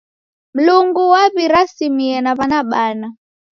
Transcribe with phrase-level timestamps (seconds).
[0.55, 3.07] Mlungu waw'irasimie na w'ana bana.